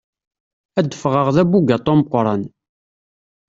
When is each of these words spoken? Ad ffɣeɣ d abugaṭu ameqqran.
Ad 0.79 0.89
ffɣeɣ 1.01 1.27
d 1.35 1.37
abugaṭu 1.43 1.89
ameqqran. 1.93 2.43